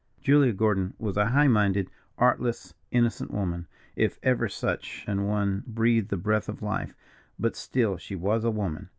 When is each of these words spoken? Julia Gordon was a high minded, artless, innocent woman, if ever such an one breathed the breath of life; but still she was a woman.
Julia 0.19 0.51
Gordon 0.51 0.95
was 0.97 1.15
a 1.15 1.27
high 1.27 1.47
minded, 1.47 1.91
artless, 2.17 2.73
innocent 2.89 3.29
woman, 3.29 3.67
if 3.95 4.17
ever 4.23 4.49
such 4.49 5.03
an 5.05 5.27
one 5.27 5.63
breathed 5.67 6.09
the 6.09 6.17
breath 6.17 6.49
of 6.49 6.63
life; 6.63 6.95
but 7.37 7.55
still 7.55 7.97
she 7.97 8.15
was 8.15 8.43
a 8.43 8.49
woman. 8.49 8.89